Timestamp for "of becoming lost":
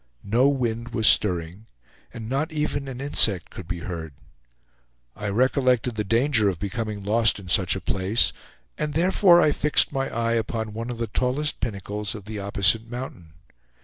6.49-7.37